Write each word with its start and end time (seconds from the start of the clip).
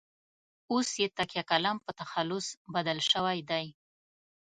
اوس 0.71 0.89
یې 1.01 1.07
تکیه 1.17 1.43
کلام 1.51 1.77
په 1.85 1.91
تخلص 1.99 2.47
بدل 2.73 2.97
شوی 3.11 3.39
دی. 3.49 3.65